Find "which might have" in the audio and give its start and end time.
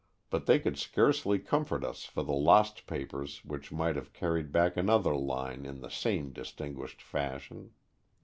3.45-4.13